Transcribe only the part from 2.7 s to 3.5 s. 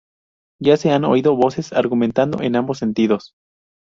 sentidos.